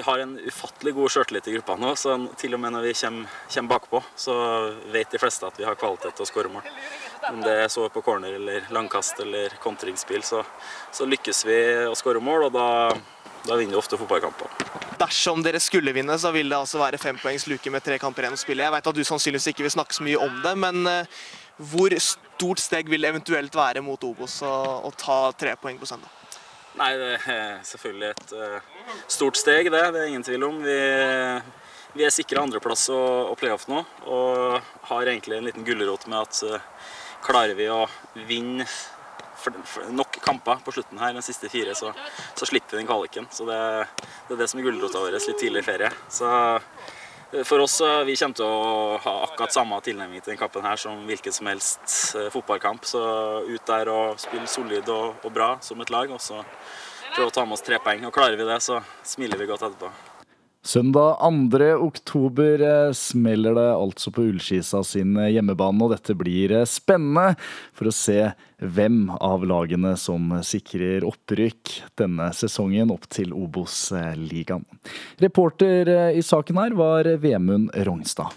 har 0.04 0.20
en 0.20 0.34
ufattelig 0.44 0.92
god 0.96 1.12
sjøltillit 1.12 1.46
i 1.48 1.54
gruppa 1.54 1.76
nå, 1.80 1.94
så 1.96 2.18
til 2.36 2.52
og 2.52 2.60
med 2.60 2.74
når 2.74 2.82
vi 2.84 2.96
kommer, 3.00 3.36
kommer 3.48 3.70
bakpå, 3.70 4.02
så 4.20 4.34
vet 4.92 5.08
de 5.12 5.20
fleste 5.22 5.48
at 5.48 5.56
vi 5.56 5.64
har 5.64 5.78
kvalitet 5.80 6.12
til 6.16 6.26
å 6.26 6.28
skåre 6.28 6.52
mål. 6.52 6.68
Om 7.30 7.40
det 7.42 7.54
er 7.64 7.68
så 7.72 7.88
på 7.92 8.02
corner 8.04 8.36
eller 8.36 8.66
langkast 8.74 9.20
eller 9.24 9.54
kontringsspill, 9.62 10.22
så, 10.22 10.42
så, 10.92 11.06
lykkes 11.08 11.44
vi 11.48 11.58
å 11.88 11.94
skåre 11.98 12.22
mål, 12.22 12.48
og 12.48 12.54
da, 12.54 12.66
da 13.46 13.58
vinner 13.58 13.76
vi 13.76 13.80
ofte 13.80 13.98
fotballkamper. 14.00 14.52
Dersom 15.00 15.42
dere 15.44 15.60
skulle 15.60 15.94
vinne, 15.96 16.16
så 16.18 16.32
vil 16.34 16.48
det 16.52 16.58
altså 16.58 16.80
være 16.80 17.00
fempoengs 17.00 17.48
luke 17.50 17.72
med 17.72 17.84
tre 17.84 17.98
kamper 18.02 18.26
igjen 18.26 18.38
å 18.38 18.40
spille. 18.40 18.64
Jeg 18.64 18.74
vet 18.76 18.92
at 18.92 19.00
du 19.00 19.04
sannsynligvis 19.04 19.50
ikke 19.52 19.66
vil 19.66 19.74
snakke 19.74 19.96
så 19.96 20.06
mye 20.06 20.22
om 20.22 20.38
det, 20.44 20.54
men 20.62 20.88
uh, 20.88 21.26
hvor 21.72 21.96
stort 22.00 22.62
steg 22.62 22.92
vil 22.92 23.04
det 23.04 23.12
eventuelt 23.14 23.56
være 23.56 23.84
mot 23.84 24.08
Obos 24.08 24.38
å, 24.46 24.54
å 24.86 24.94
ta 24.96 25.20
tre 25.36 25.56
poeng 25.60 25.80
på 25.80 25.88
søndag? 25.88 26.12
Nei, 26.76 26.90
det 27.00 27.12
er 27.32 27.60
selvfølgelig 27.64 28.10
et 28.12 28.34
uh, 28.36 28.88
stort 29.08 29.38
steg, 29.40 29.72
det. 29.72 29.84
Det 29.94 30.02
er 30.02 30.10
ingen 30.12 30.26
tvil 30.26 30.50
om. 30.50 30.58
Vi 30.64 30.80
vi 31.96 32.04
er 32.04 32.12
sikra 32.12 32.42
andreplass 32.44 32.90
og, 32.92 33.32
og 33.32 33.36
playoff 33.40 33.66
nå, 33.70 33.80
og 34.04 34.56
har 34.90 35.08
egentlig 35.08 35.38
en 35.38 35.46
liten 35.48 35.64
gulrot 35.64 36.04
med 36.10 36.18
at 36.26 36.40
uh, 36.44 36.90
klarer 37.24 37.56
vi 37.58 37.70
å 37.72 37.84
vinne 38.28 38.66
nok 39.94 40.18
kamper 40.24 40.62
på 40.64 40.72
slutten 40.72 40.98
her, 40.98 41.14
de 41.14 41.22
siste 41.22 41.48
fire, 41.48 41.74
så, 41.74 41.92
så 42.34 42.46
slipper 42.48 42.76
vi 42.76 42.82
den 42.82 42.88
kvaliken. 42.88 43.28
Så 43.30 43.46
det, 43.48 43.58
det, 44.26 44.34
er 44.34 44.40
det 44.40 44.48
som 44.50 44.60
er 44.60 44.66
gulrota 44.66 45.02
vår 45.02 45.18
litt 45.18 45.38
tidlig 45.38 45.62
i 45.62 45.66
ferie. 45.66 45.90
Så 46.10 46.30
eh, 46.32 47.44
for 47.44 47.62
oss 47.62 47.78
vi 48.08 48.16
kommer 48.16 48.40
til 48.40 48.48
å 48.48 48.98
ha 49.04 49.14
akkurat 49.28 49.54
samme 49.54 49.78
tilnærming 49.84 50.24
til 50.24 50.34
den 50.34 50.40
kampen 50.40 50.66
her 50.66 50.80
som 50.80 51.04
hvilken 51.06 51.34
som 51.34 51.50
helst 51.50 51.86
uh, 52.16 52.26
fotballkamp. 52.34 52.88
Så 52.88 53.04
ut 53.46 53.70
der 53.70 53.92
og 53.92 54.20
spille 54.22 54.50
solid 54.50 54.90
og, 54.92 55.22
og 55.22 55.32
bra 55.36 55.54
som 55.62 55.80
et 55.84 55.94
lag, 55.94 56.10
og 56.10 56.22
så 56.22 56.42
prøve 57.14 57.30
å 57.30 57.38
ta 57.38 57.46
med 57.46 57.58
oss 57.58 57.66
tre 57.66 57.80
poeng. 57.82 58.06
Og 58.08 58.14
klarer 58.14 58.38
vi 58.40 58.50
det, 58.50 58.60
så 58.64 58.82
smiler 59.06 59.38
vi 59.40 59.50
godt 59.52 59.68
etterpå. 59.68 60.15
Søndag 60.66 61.18
2. 61.20 61.58
oktober 61.78 62.60
eh, 62.60 62.92
smeller 62.92 63.54
det 63.54 63.68
altså 63.70 64.10
på 64.10 64.24
Ullskisa 64.26 64.80
sin 64.82 65.12
eh, 65.14 65.28
hjemmebane, 65.36 65.78
og 65.84 65.92
dette 65.94 66.16
blir 66.18 66.56
eh, 66.56 66.66
spennende 66.66 67.36
for 67.70 67.86
å 67.86 67.94
se 67.94 68.32
hvem 68.58 69.12
av 69.14 69.46
lagene 69.46 69.94
som 70.00 70.34
sikrer 70.42 71.06
opprykk 71.06 71.76
denne 72.02 72.32
sesongen 72.34 72.90
opp 72.90 73.06
til 73.14 73.30
Obos-ligaen. 73.30 74.66
Reporter 75.22 75.92
i 76.18 76.24
saken 76.26 76.58
her 76.58 76.74
var 76.74 77.14
Vemund 77.22 77.70
Rognstad. 77.86 78.34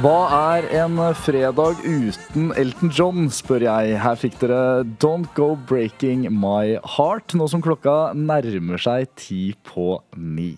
Hva 0.00 0.30
er 0.56 0.64
en 0.80 0.94
fredag 1.12 1.82
uten 1.84 2.54
Elton 2.56 2.88
John, 2.88 3.26
spør 3.28 3.66
jeg. 3.66 3.98
Her 4.00 4.16
fikk 4.16 4.38
dere 4.40 4.60
Don't 5.02 5.28
Go 5.36 5.50
Breaking 5.68 6.22
My 6.32 6.78
Heart, 6.94 7.34
nå 7.36 7.44
som 7.52 7.60
klokka 7.60 8.14
nærmer 8.16 8.80
seg 8.80 9.10
ti 9.20 9.50
på 9.68 9.98
ni. 10.16 10.54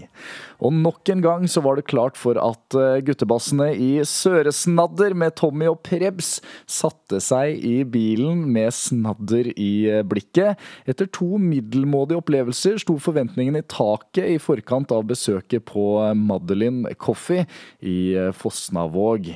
Og 0.63 0.75
nok 0.75 1.11
en 1.11 1.23
gang 1.25 1.47
så 1.51 1.63
var 1.65 1.79
det 1.79 1.89
klart 1.91 2.19
for 2.19 2.39
at 2.39 2.77
eh, 2.79 3.01
guttebassene 3.03 3.73
i 3.75 3.91
Søresnadder 4.07 5.17
med 5.19 5.35
Tommy 5.41 5.67
og 5.71 5.81
Prebz 5.87 6.37
satte 6.71 7.19
seg 7.23 7.59
i 7.67 7.83
bilen 7.83 8.45
med 8.55 8.71
snadder 8.77 9.51
i 9.57 9.73
eh, 9.91 10.05
blikket. 10.07 10.61
Etter 10.87 11.11
to 11.11 11.35
middelmådige 11.43 12.23
opplevelser 12.23 12.79
sto 12.83 12.99
forventningene 13.03 13.65
i 13.65 13.69
taket 13.71 14.37
i 14.37 14.43
forkant 14.43 14.95
av 14.95 15.09
besøket 15.11 15.67
på 15.73 15.87
eh, 16.05 16.15
Madeline 16.19 16.95
Coffee 16.95 17.49
i 17.83 18.15
Fosnavåg. 18.37 19.33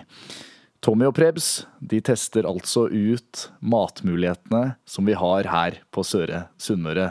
Tommy 0.85 1.09
og 1.09 1.17
Prebz 1.17 1.65
de 1.83 1.99
tester 2.05 2.47
altså 2.47 2.85
ut 2.87 3.49
matmulighetene 3.59 4.77
som 4.87 5.09
vi 5.09 5.17
har 5.19 5.51
her 5.51 5.81
på 5.91 6.07
Søre 6.07 6.45
Sunnmøre. 6.63 7.11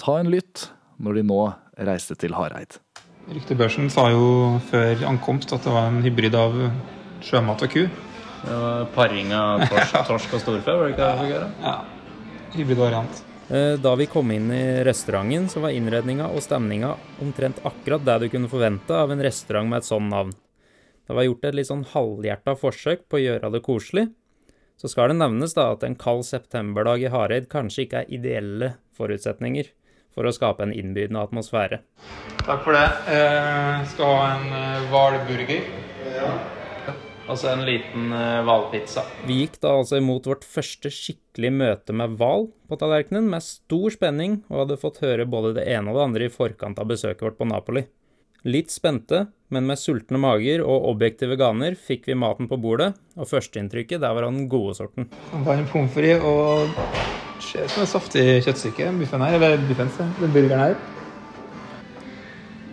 Ta 0.00 0.16
en 0.22 0.32
lytt 0.32 0.70
når 0.96 1.20
de 1.20 1.28
nå 1.28 1.42
reiste 1.84 2.16
til 2.16 2.38
Hareid. 2.38 2.78
Ryktebørsen 3.24 3.86
sa 3.88 4.10
jo 4.12 4.24
før 4.68 5.00
ankomst 5.08 5.52
at 5.56 5.64
det 5.64 5.72
var 5.72 5.88
en 5.88 6.02
hybrid 6.04 6.34
av 6.36 6.56
sjømat 7.24 7.62
og 7.64 7.70
ku. 7.72 7.84
Det 8.44 8.56
var 8.60 8.88
paring 8.92 9.30
av 9.32 9.62
torsk, 9.70 9.94
torsk 10.10 10.34
og 10.36 10.42
storfe, 10.42 10.74
var 10.76 10.90
det 10.90 10.92
ikke 10.92 11.06
det 11.08 11.28
gjøre? 11.30 11.46
Ja. 11.64 11.76
Hybridvariant. 12.54 13.22
Eh, 13.48 13.76
da 13.80 13.94
vi 13.96 14.06
kom 14.12 14.28
inn 14.34 14.50
i 14.52 14.64
restauranten, 14.84 15.48
så 15.48 15.62
var 15.64 15.72
innredninga 15.72 16.28
og 16.36 16.44
stemninga 16.44 16.92
omtrent 17.24 17.62
akkurat 17.64 18.04
det 18.04 18.18
du 18.22 18.28
kunne 18.34 18.50
forvente 18.52 18.92
av 18.96 19.12
en 19.12 19.24
restaurant 19.24 19.72
med 19.72 19.80
et 19.80 19.88
sånn 19.88 20.10
navn. 20.12 20.34
Det 21.08 21.16
var 21.16 21.24
gjort 21.24 21.48
et 21.48 21.56
litt 21.56 21.68
sånn 21.68 21.86
halvhjerta 21.94 22.56
forsøk 22.60 23.08
på 23.08 23.20
å 23.20 23.24
gjøre 23.24 23.50
det 23.56 23.62
koselig. 23.64 24.04
Så 24.80 24.90
skal 24.92 25.12
det 25.12 25.16
nevnes 25.22 25.56
da 25.56 25.70
at 25.72 25.84
en 25.86 25.96
kald 25.96 26.26
septemberdag 26.28 27.04
i 27.06 27.12
Hareid 27.12 27.48
kanskje 27.52 27.86
ikke 27.86 28.04
er 28.04 28.12
ideelle 28.12 28.70
forutsetninger 28.96 29.72
for 30.14 30.26
å 30.26 30.34
skape 30.34 30.64
en 30.64 30.74
innbydende 30.74 31.22
atmosfære. 31.26 31.80
Takk 32.44 32.62
for 32.66 32.76
det. 32.76 32.86
Jeg 33.10 33.88
skal 33.94 34.12
ha 34.14 34.28
en 34.34 34.54
eh, 34.58 34.84
hvalburger. 34.92 35.66
Ja. 36.14 36.34
så 37.34 37.48
en 37.50 37.64
liten 37.66 38.12
eh, 38.12 38.42
hvalpizza. 38.44 39.04
Vi 39.26 39.40
gikk 39.42 39.58
da 39.62 39.74
altså 39.78 39.98
imot 39.98 40.28
vårt 40.28 40.44
første 40.46 40.92
skikkelige 40.92 41.56
møte 41.56 41.96
med 41.96 42.18
hval 42.20 42.50
på 42.68 42.78
tallerkenen 42.80 43.30
med 43.32 43.44
stor 43.44 43.94
spenning, 43.94 44.42
og 44.50 44.64
hadde 44.64 44.80
fått 44.80 45.02
høre 45.04 45.26
både 45.26 45.54
det 45.58 45.66
ene 45.72 45.90
og 45.90 45.98
det 45.98 46.08
andre 46.08 46.28
i 46.28 46.32
forkant 46.32 46.78
av 46.78 46.90
besøket 46.92 47.24
vårt 47.24 47.40
på 47.40 47.48
Napoli. 47.48 47.86
Litt 48.44 48.68
spente, 48.68 49.22
men 49.48 49.64
med 49.64 49.80
sultne 49.80 50.20
mager 50.20 50.60
og 50.60 50.90
objektive 50.90 51.38
ganer 51.40 51.78
fikk 51.80 52.10
vi 52.10 52.18
maten 52.18 52.50
på 52.50 52.58
bordet, 52.60 52.90
og 53.16 53.30
førsteinntrykket 53.30 54.02
der 54.04 54.12
var 54.12 54.28
av 54.28 54.34
den 54.36 54.50
gode 54.52 54.76
sorten. 54.76 55.08
Varm 55.46 55.64
pommes 55.72 55.94
frites 55.96 56.26
og 56.28 57.23
ser 57.42 57.64
ut 57.64 57.72
som 57.74 57.84
et 57.84 57.90
saftig 57.90 58.24
kjøttstykke, 58.44 58.90
biffen 59.00 59.24
her. 59.24 59.36
Eller 59.38 59.62
biffen, 59.68 59.90
den 60.20 60.34
burgeren 60.34 60.62
her. 60.62 60.76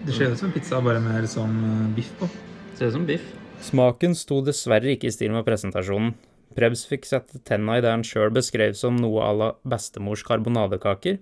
Det 0.05 0.15
ser 0.15 0.33
ut 0.33 0.39
som 0.39 0.49
en 0.49 0.55
pizza 0.55 0.81
bare 0.81 1.01
med 1.01 1.23
eh, 1.23 1.87
biff 1.95 2.11
på. 2.19 2.29
Ser 2.77 2.89
ut 2.89 2.97
som 2.97 3.05
biff. 3.05 3.25
Smaken 3.61 4.15
sto 4.17 4.39
dessverre 4.41 4.95
ikke 4.95 5.09
i 5.09 5.13
stil 5.13 5.33
med 5.33 5.45
presentasjonen. 5.45 6.15
Prebz 6.57 6.83
fikk 6.89 7.05
sette 7.07 7.39
tenna 7.47 7.77
i 7.77 7.83
det 7.83 7.91
han 7.93 8.03
sjøl 8.03 8.33
beskrev 8.33 8.73
som 8.75 8.97
noe 8.99 9.21
à 9.23 9.31
la 9.37 9.51
bestemors 9.63 10.25
karbonadekaker. 10.27 11.21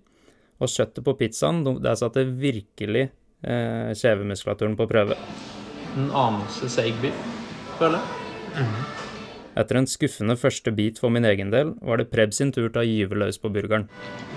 Og 0.59 0.71
kjøttet 0.71 1.05
på 1.05 1.15
pizzaen, 1.19 1.61
der 1.83 1.99
satte 1.99 2.25
virkelig 2.25 3.09
eh, 3.43 3.91
kjevemuskulaturen 3.95 4.79
på 4.79 4.87
prøve. 4.89 5.19
En 5.97 6.09
anelse 6.11 6.71
seig 6.71 6.95
biff, 7.03 7.27
føler 7.79 7.99
jeg. 7.99 8.63
Mm. 8.63 8.98
Etter 9.57 9.79
en 9.79 9.87
skuffende 9.89 10.35
første 10.37 10.71
bit 10.75 10.99
for 11.01 11.13
min 11.13 11.25
egen 11.25 11.49
del, 11.53 11.73
var 11.81 11.97
det 11.97 12.09
Preb 12.11 12.33
sin 12.35 12.51
tur 12.53 12.67
til 12.69 12.81
å 12.81 12.85
gyve 12.85 13.17
løs 13.17 13.39
på 13.41 13.49
burgeren. 13.53 13.87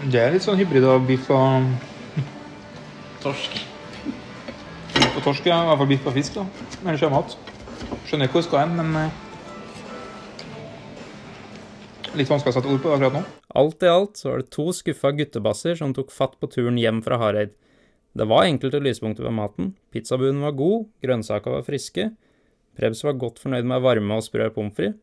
Det 0.08 0.20
er 0.22 0.32
litt 0.32 0.46
sånn 0.46 0.60
hybrid 0.60 0.86
av 0.88 1.04
biff 1.08 1.28
og 1.32 1.68
Torsk. 3.22 3.58
Biff 4.96 5.18
og 5.18 5.22
torsk, 5.26 5.46
ja. 5.46 5.60
I 5.62 5.68
hvert 5.68 5.82
fall 5.82 5.90
biff 5.92 6.08
og 6.08 6.16
fisk, 6.16 6.40
da. 6.40 6.46
Eller 6.82 6.98
sjømat. 7.00 7.36
Skjønner 8.08 8.26
ikke 8.26 8.38
hvor 8.38 8.42
jeg 8.42 8.48
skal 8.48 8.64
hen, 8.64 8.74
men 8.80 8.96
eh, 9.04 9.20
Litt 12.12 12.28
vanskelig 12.28 12.52
å 12.52 12.56
sette 12.58 12.68
ord 12.68 12.82
på 12.84 12.90
det 12.90 12.96
akkurat 12.98 13.14
nå. 13.16 13.20
Alt 13.56 13.84
i 13.86 13.88
alt 13.88 14.18
så 14.20 14.28
var 14.28 14.42
det 14.42 14.50
to 14.52 14.66
skuffa 14.76 15.14
guttebasser 15.16 15.78
som 15.78 15.94
tok 15.96 16.10
fatt 16.12 16.34
på 16.40 16.48
turen 16.52 16.76
hjem 16.80 16.98
fra 17.04 17.16
Hareid. 17.22 17.54
Det 18.12 18.26
var 18.28 18.44
enkelte 18.44 18.82
lyspunkter 18.84 19.24
ved 19.24 19.32
maten. 19.38 19.70
Pizzabuen 19.94 20.42
var 20.44 20.52
god, 20.58 20.90
grønnsaka 21.00 21.54
var 21.54 21.64
friske. 21.64 22.10
Prebz 22.78 23.04
var 23.04 23.20
godt 23.20 23.42
fornøyd 23.42 23.68
med 23.68 23.84
varme 23.84 24.16
og 24.16 24.24
sprø 24.26 24.48
pommes 24.54 24.76
frites 24.76 25.00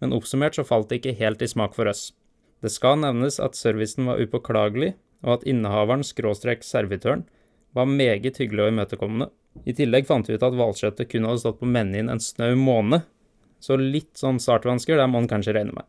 men 0.00 0.14
oppsummert 0.14 0.58
så 0.58 0.64
falt 0.66 0.90
det 0.90 1.00
ikke 1.00 1.18
helt 1.18 1.42
i 1.42 1.50
smak 1.50 1.74
for 1.76 1.90
oss. 1.90 2.12
Det 2.62 2.70
skal 2.74 3.00
nevnes 3.02 3.38
at 3.42 3.58
servicen 3.58 4.08
var 4.08 4.22
upåklagelig, 4.22 4.94
og 5.26 5.38
at 5.38 5.46
innehaveren, 5.50 6.04
skråstrek 6.06 6.64
servitøren, 6.66 7.24
var 7.74 7.90
meget 7.90 8.38
hyggelig 8.38 8.64
og 8.64 8.72
imøtekommende. 8.72 9.28
I 9.66 9.74
tillegg 9.74 10.06
fant 10.06 10.28
vi 10.28 10.38
ut 10.38 10.46
at 10.46 10.54
hvalkjøttet 10.54 11.10
kun 11.10 11.26
hadde 11.26 11.42
stått 11.42 11.60
på 11.60 11.68
menyen 11.68 12.10
en 12.12 12.22
snau 12.22 12.54
måned, 12.58 13.06
så 13.58 13.78
litt 13.78 14.14
sånn 14.18 14.38
startvansker, 14.42 14.98
det 14.98 15.06
må 15.10 15.22
en 15.22 15.30
kanskje 15.30 15.56
regne 15.56 15.74
med. 15.74 15.86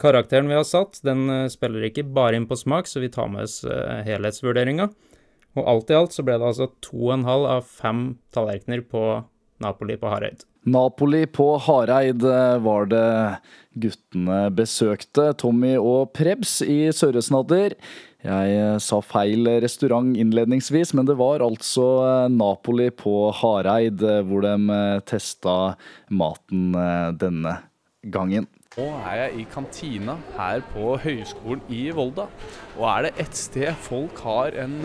Karakteren 0.00 0.48
vi 0.48 0.56
har 0.56 0.64
satt, 0.64 1.02
den 1.04 1.26
eh, 1.30 1.50
spiller 1.52 1.84
ikke 1.84 2.06
bare 2.16 2.38
inn 2.38 2.48
på 2.48 2.56
smak, 2.56 2.88
så 2.88 3.02
vi 3.02 3.12
tar 3.12 3.28
med 3.30 3.44
oss 3.44 3.60
uh, 3.68 4.00
helhetsvurderinga. 4.06 4.88
Og 5.60 5.68
alt 5.68 5.92
i 5.92 5.98
alt 5.98 6.16
så 6.16 6.24
ble 6.24 6.38
det 6.40 6.48
altså 6.48 6.70
to 6.80 6.96
og 7.10 7.12
en 7.18 7.28
halv 7.28 7.50
av 7.58 7.68
5 7.68 8.06
tallerkener 8.32 8.80
på 8.88 9.04
Napoli 9.62 9.98
på 10.00 10.08
Hareid. 10.08 10.46
Napoli 10.62 11.24
på 11.26 11.56
Hareid 11.58 12.22
eh, 12.22 12.58
var 12.62 12.86
det 12.86 13.08
guttene 13.82 14.46
besøkte. 14.54 15.32
Tommy 15.38 15.74
og 15.74 16.12
Prebz 16.14 16.60
i 16.62 16.86
Sørresnadder. 16.94 17.74
Jeg 18.22 18.54
eh, 18.54 18.78
sa 18.78 19.00
feil 19.02 19.48
restaurant 19.64 20.14
innledningsvis, 20.14 20.94
men 20.94 21.08
det 21.08 21.18
var 21.18 21.42
altså 21.42 21.88
eh, 22.06 22.30
Napoli 22.30 22.92
på 22.94 23.32
Hareid 23.40 24.06
hvor 24.28 24.46
de 24.46 24.78
testa 25.08 25.74
maten 26.14 26.70
denne 27.18 27.58
gangen. 28.14 28.46
Nå 28.78 28.86
er 29.02 29.18
jeg 29.18 29.42
i 29.42 29.48
kantina 29.52 30.14
her 30.38 30.62
på 30.70 30.94
Høgskolen 31.02 31.66
i 31.74 31.82
Volda. 31.92 32.30
Og 32.78 32.86
er 32.88 33.08
det 33.08 33.26
ett 33.26 33.36
sted 33.36 33.74
folk 33.82 34.22
har 34.24 34.54
en 34.62 34.78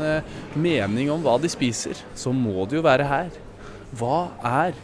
mening 0.58 1.14
om 1.14 1.24
hva 1.24 1.38
de 1.40 1.48
spiser, 1.54 1.96
så 2.18 2.34
må 2.36 2.66
det 2.66 2.82
jo 2.82 2.84
være 2.90 3.08
her. 3.08 3.32
Hva 3.96 4.26
er 4.44 4.76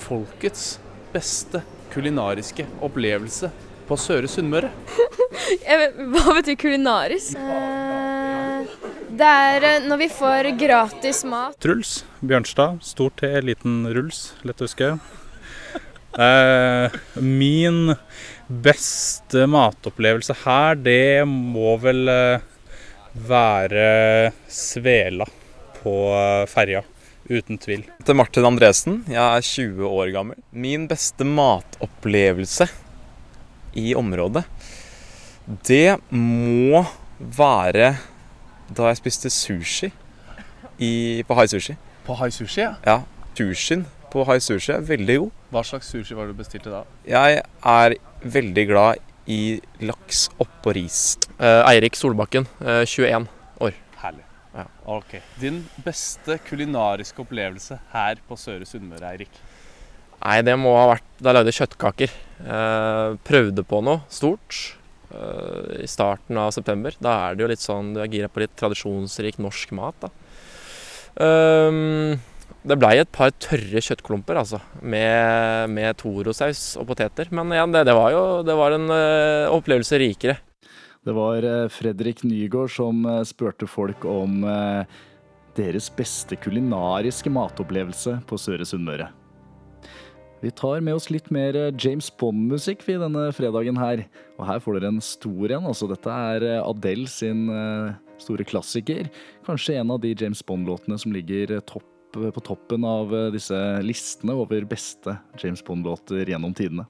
folkets 0.00 0.78
beste 1.12 1.62
kulinariske 1.92 2.66
opplevelse 2.84 3.50
på 3.88 3.96
Søre 4.00 4.28
Sunnmøre? 4.30 4.70
Hva 6.12 6.34
betyr 6.36 6.58
kulinarisk? 6.60 7.38
Uh, 7.38 8.66
det 9.18 9.28
er 9.28 9.64
eh, 9.66 9.86
når 9.88 10.02
vi 10.02 10.08
får 10.12 10.50
gratis 10.60 11.24
mat. 11.28 11.56
Truls 11.62 12.02
Bjørnstad. 12.20 12.82
Stor 12.84 13.10
T, 13.16 13.30
liten 13.42 13.80
ruls. 13.96 14.32
Lett 14.46 14.60
å 14.60 14.68
huske. 14.68 14.92
Eh, 16.18 16.94
min 17.22 17.92
beste 18.48 19.44
matopplevelse 19.50 20.36
her, 20.44 20.78
det 20.80 21.24
må 21.28 21.76
vel 21.82 22.08
være 23.28 23.88
Svela 24.50 25.26
på 25.80 25.94
ferja. 26.50 26.82
Uten 27.28 27.58
tvil. 27.60 27.82
Til 28.08 28.16
Martin 28.16 28.46
Andresen. 28.48 29.02
Jeg 29.10 29.20
er 29.20 29.44
20 29.44 29.84
år 29.84 30.12
gammel. 30.14 30.38
Min 30.52 30.86
beste 30.88 31.26
matopplevelse 31.28 32.68
i 33.76 33.92
området, 33.94 34.46
det 35.68 35.98
må 36.10 36.80
være 37.18 37.92
da 38.72 38.88
jeg 38.88 39.00
spiste 39.00 39.30
sushi 39.32 39.90
i, 40.80 41.22
på 41.28 41.36
Hai 41.36 41.46
Sushi. 41.52 41.76
På 42.06 42.16
Hai 42.16 42.30
Sushi, 42.32 42.62
ja? 42.64 42.74
Ja. 42.86 42.98
Sushien 43.36 43.84
på 44.12 44.24
Hai 44.28 44.40
Sushi 44.42 44.72
er 44.74 44.84
veldig 44.88 45.18
god. 45.22 45.30
Hva 45.52 45.62
slags 45.64 45.92
sushi 45.92 46.16
var 46.16 46.28
det 46.28 46.34
du 46.36 46.40
bestilte 46.42 46.72
da? 46.72 46.82
Jeg 47.08 47.42
er 47.44 47.96
veldig 48.24 48.64
glad 48.72 49.04
i 49.28 49.58
laks 49.84 50.30
oppå 50.40 50.72
ris. 50.76 51.18
Eh, 51.36 51.60
Eirik 51.74 51.96
Solbakken, 51.96 52.48
eh, 52.64 52.84
21 52.88 53.12
år. 53.12 53.28
Herlig. 53.28 53.37
Ja. 54.54 54.64
Ok. 54.88 55.18
Din 55.40 55.62
beste 55.84 56.38
kulinariske 56.48 57.22
opplevelse 57.22 57.78
her 57.92 58.20
på 58.28 58.38
Søre 58.40 58.66
Sunnmøre, 58.68 59.12
Eirik? 59.12 59.40
Nei, 60.18 60.40
det 60.42 60.56
må 60.58 60.72
ha 60.74 60.88
vært 60.94 61.06
da 61.20 61.30
jeg 61.30 61.38
lagde 61.38 61.54
kjøttkaker. 61.54 62.14
Eh, 62.42 63.18
prøvde 63.28 63.64
på 63.66 63.82
noe 63.84 64.02
stort. 64.12 64.74
eh, 65.08 65.84
i 65.84 65.86
starten 65.88 66.36
av 66.36 66.50
september. 66.52 66.92
Da 67.00 67.14
er 67.28 67.36
det 67.36 67.44
jo 67.44 67.48
litt 67.48 67.62
sånn 67.64 67.94
du 67.94 68.00
er 68.02 68.10
gira 68.12 68.28
på 68.28 68.42
litt 68.42 68.52
tradisjonsrik 68.60 69.38
norsk 69.40 69.72
mat, 69.72 69.94
da. 70.04 70.10
Um, 71.18 72.20
det 72.68 72.76
blei 72.76 72.98
et 73.00 73.10
par 73.10 73.32
tørre 73.40 73.80
kjøttklumper, 73.80 74.36
altså. 74.36 74.60
Med, 74.82 75.70
med 75.72 75.96
Toro-saus 75.96 76.76
og 76.76 76.90
poteter. 76.90 77.30
Men 77.32 77.54
igjen, 77.54 77.72
det, 77.72 77.86
det, 77.88 77.96
var 77.96 78.12
jo 78.12 78.22
det 78.44 78.58
var 78.58 78.76
en 78.76 78.86
uh, 78.92 79.54
opplevelse 79.56 80.02
rikere. 80.02 80.36
Det 81.06 81.14
var 81.16 81.44
Fredrik 81.72 82.24
Nygaard 82.26 82.72
som 82.74 83.06
spurte 83.24 83.68
folk 83.70 84.02
om 84.08 84.42
deres 85.58 85.88
beste 85.94 86.36
kulinariske 86.38 87.30
matopplevelse 87.32 88.18
på 88.28 88.38
Søre 88.40 88.66
Sunnmøre. 88.68 89.08
Vi 90.40 90.50
tar 90.54 90.80
med 90.86 90.94
oss 90.94 91.08
litt 91.10 91.32
mer 91.34 91.56
eh, 91.58 91.72
James 91.82 92.12
Bond-musikk 92.20 92.84
vi 92.86 92.94
denne 93.00 93.24
fredagen 93.34 93.78
her. 93.80 94.04
Og 94.38 94.46
her 94.46 94.60
får 94.62 94.78
dere 94.78 94.92
en 94.92 95.02
stor 95.02 95.54
en. 95.56 95.66
altså 95.66 95.88
Dette 95.90 96.14
er 96.14 96.46
eh, 96.46 96.62
Adele 96.62 97.10
sin 97.10 97.48
eh, 97.50 97.96
store 98.22 98.46
klassiker. 98.46 99.10
Kanskje 99.48 99.80
en 99.80 99.90
av 99.90 99.98
de 100.04 100.14
James 100.14 100.44
Bond-låtene 100.46 100.98
som 101.02 101.14
ligger 101.14 101.58
topp, 101.66 101.88
på 102.14 102.44
toppen 102.46 102.86
av 102.88 103.10
disse 103.34 103.58
listene 103.84 104.32
over 104.38 104.64
beste 104.66 105.18
James 105.42 105.60
Bond-låter 105.66 106.30
gjennom 106.30 106.54
tidene. 106.56 106.86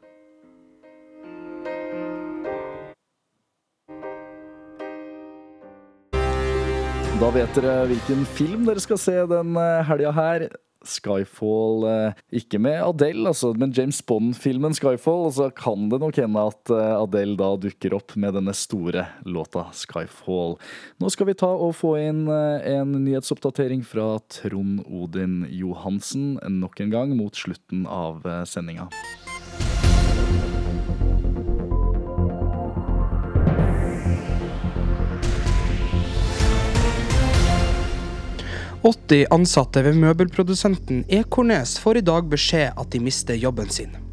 Da 7.18 7.32
vet 7.34 7.56
dere 7.58 7.82
hvilken 7.90 8.24
film 8.38 8.64
dere 8.68 8.80
skal 8.82 8.98
se 9.02 9.18
den 9.26 9.56
helga 9.88 10.14
her. 10.14 10.48
Skyfall 10.86 11.84
eh, 11.88 12.18
Ikke 12.38 12.58
med 12.62 12.78
Adele, 12.82 13.28
altså, 13.28 13.52
men 13.58 13.72
James 13.74 14.00
Bond-filmen 14.06 14.74
Skyfall. 14.76 15.26
Og 15.28 15.34
så 15.38 15.48
kan 15.54 15.88
det 15.90 16.00
nok 16.02 16.18
hende 16.20 16.44
at 16.52 16.72
eh, 16.74 16.94
Adele 16.94 17.38
da 17.40 17.52
dukker 17.60 17.96
opp 17.98 18.14
med 18.16 18.36
denne 18.38 18.54
store 18.56 19.08
låta 19.26 19.68
Skyfall. 19.74 20.58
Nå 21.02 21.12
skal 21.14 21.30
vi 21.30 21.38
ta 21.38 21.50
og 21.50 21.74
få 21.78 21.96
inn 22.00 22.26
eh, 22.32 22.68
en 22.78 22.94
nyhetsoppdatering 23.04 23.84
fra 23.86 24.14
Trond 24.38 24.84
Odin 24.86 25.42
Johansen 25.50 26.36
nok 26.60 26.84
en 26.84 26.94
gang 26.94 27.16
mot 27.18 27.34
slutten 27.36 27.86
av 27.90 28.22
sendinga. 28.48 28.88
80 38.82 39.26
ansatte 39.34 39.82
ved 39.82 39.96
møbelprodusenten 39.98 41.02
Ekornes 41.10 41.78
får 41.82 41.98
i 41.98 42.04
dag 42.06 42.28
beskjed 42.30 42.78
at 42.78 42.92
de 42.92 43.00
mister 43.02 43.34
jobben 43.34 43.70
sin. 43.74 44.07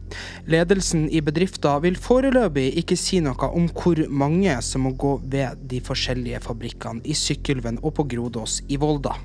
Ledelsen 0.51 1.07
i 1.09 1.21
bedriften 1.25 1.81
vil 1.83 1.97
foreløpig 1.99 2.67
ikke 2.81 2.97
si 2.99 3.21
noe 3.23 3.49
om 3.49 3.67
hvor 3.73 4.01
mange 4.09 4.53
som 4.65 4.85
må 4.85 4.93
gå 4.99 5.15
ved 5.23 5.61
de 5.71 5.81
forskjellige 5.83 6.41
fabrikkene 6.45 7.01
i 7.05 7.15
Sykkylven 7.17 7.79
og 7.81 7.95
på 7.97 8.07
Grodås 8.15 8.59
i 8.69 8.77
Volda. 8.81 9.15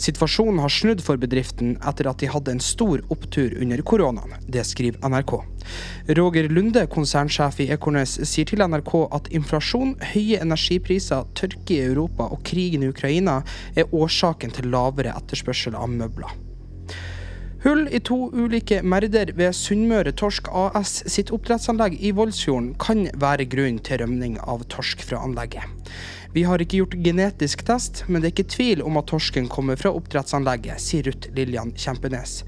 Situasjonen 0.00 0.60
har 0.62 0.72
snudd 0.72 1.02
for 1.04 1.20
bedriften 1.20 1.76
etter 1.88 2.08
at 2.10 2.22
de 2.22 2.30
hadde 2.30 2.54
en 2.54 2.62
stor 2.62 3.02
opptur 3.12 3.54
under 3.62 3.82
koronaen. 3.86 4.36
Det 4.46 4.64
skriver 4.66 5.02
NRK. 5.06 5.34
Roger 6.18 6.48
Lunde, 6.50 6.86
konsernsjef 6.90 7.60
i 7.62 7.68
Ekornes, 7.74 8.16
sier 8.28 8.48
til 8.48 8.64
NRK 8.66 8.94
at 9.18 9.30
inflasjon, 9.34 9.94
høye 10.14 10.40
energipriser, 10.42 11.28
tørke 11.38 11.76
i 11.76 11.84
Europa 11.86 12.30
og 12.32 12.42
krigen 12.48 12.86
i 12.86 12.90
Ukraina 12.90 13.40
er 13.76 13.90
årsaken 13.94 14.54
til 14.56 14.72
lavere 14.74 15.14
etterspørsel 15.18 15.78
av 15.78 15.92
møbler. 15.92 16.34
Hull 17.62 17.84
i 17.94 18.00
to 18.02 18.16
ulike 18.34 18.80
merder 18.82 19.30
ved 19.38 19.54
Sunnmøre 19.54 20.10
Torsk 20.18 20.48
AS 20.50 20.96
sitt 21.06 21.28
oppdrettsanlegg 21.30 21.94
i 22.02 22.10
Voldsfjorden 22.18 22.72
kan 22.82 23.04
være 23.22 23.46
grunn 23.52 23.78
til 23.86 24.02
rømning 24.02 24.34
av 24.42 24.64
torsk 24.72 25.04
fra 25.06 25.20
anlegget. 25.22 25.62
Vi 26.32 26.46
har 26.48 26.62
ikke 26.64 26.78
gjort 26.80 26.94
genetisk 27.04 27.64
test, 27.68 28.04
men 28.08 28.22
det 28.22 28.30
er 28.30 28.34
ikke 28.36 28.52
tvil 28.54 28.82
om 28.86 28.96
at 28.96 29.10
torsken 29.10 29.50
kommer 29.52 29.76
fra 29.76 29.92
oppdrettsanlegget, 29.92 30.80
sier 30.80 31.04
Ruth 31.08 31.28
Lillian 31.36 31.74
Kjempenes. 31.76 32.38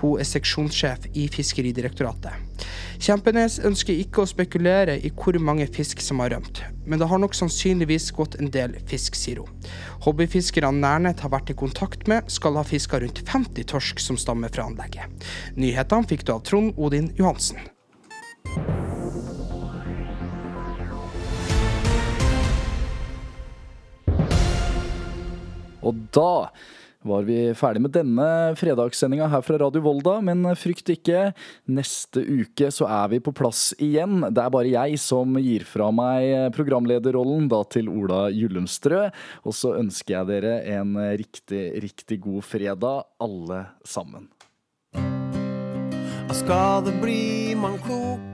Hun 0.00 0.22
er 0.22 0.28
seksjonssjef 0.28 1.10
i 1.12 1.26
Fiskeridirektoratet. 1.32 2.40
Kjempenes 3.04 3.58
ønsker 3.66 3.98
ikke 4.00 4.22
å 4.22 4.30
spekulere 4.30 4.96
i 4.96 5.10
hvor 5.12 5.36
mange 5.42 5.66
fisk 5.74 6.00
som 6.00 6.22
har 6.22 6.32
rømt, 6.32 6.62
men 6.88 7.02
det 7.02 7.10
har 7.10 7.20
nok 7.20 7.36
sannsynligvis 7.36 8.08
gått 8.16 8.38
en 8.40 8.48
del 8.54 8.78
fisk, 8.88 9.18
sier 9.18 9.42
hun. 9.42 9.68
Hobbyfiskerne 10.06 10.80
Nærnett 10.80 11.20
har 11.24 11.34
vært 11.34 11.52
i 11.52 11.58
kontakt 11.58 12.08
med, 12.08 12.30
skal 12.32 12.56
ha 12.56 12.64
fiska 12.64 13.02
rundt 13.02 13.24
50 13.28 13.68
torsk 13.74 14.00
som 14.00 14.20
stammer 14.20 14.52
fra 14.54 14.70
anlegget. 14.70 15.28
Nyhetene 15.60 16.08
fikk 16.08 16.24
du 16.24 16.36
av 16.38 16.44
Trond 16.48 16.72
Odin 16.80 17.12
Johansen. 17.18 17.73
Og 25.84 26.00
da 26.14 26.50
var 27.04 27.26
vi 27.28 27.36
ferdig 27.52 27.82
med 27.84 27.92
denne 27.92 28.26
fredagssendinga 28.56 29.26
her 29.28 29.42
fra 29.44 29.58
Radio 29.60 29.82
Volda, 29.84 30.16
men 30.24 30.46
frykt 30.56 30.88
ikke. 30.94 31.34
Neste 31.68 32.22
uke 32.24 32.70
så 32.72 32.88
er 32.88 33.10
vi 33.12 33.20
på 33.20 33.34
plass 33.36 33.74
igjen. 33.76 34.24
Det 34.24 34.40
er 34.40 34.54
bare 34.54 34.72
jeg 34.72 35.00
som 35.02 35.36
gir 35.36 35.66
fra 35.68 35.90
meg 35.92 36.54
programlederrollen 36.56 37.50
da 37.52 37.60
til 37.68 37.92
Ola 37.92 38.26
Gyllumstrø. 38.32 39.04
Og 39.44 39.56
så 39.56 39.76
ønsker 39.82 40.16
jeg 40.16 40.30
dere 40.32 40.56
en 40.78 40.96
riktig, 41.20 41.66
riktig 41.84 42.22
god 42.24 42.48
fredag, 42.48 43.04
alle 43.20 43.66
sammen. 43.84 44.30
Skal 46.34 46.86
det 46.88 46.96
bli 47.04 47.52
mannkok? 47.60 48.33